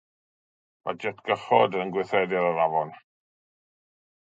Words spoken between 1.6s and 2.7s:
yn gweithredu ar yr